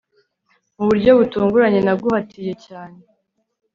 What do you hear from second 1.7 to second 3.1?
naguhatiye cyane